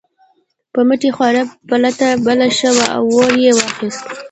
[0.73, 4.03] په مټې خوارۍ پلته بله شوه او اور یې واخیست.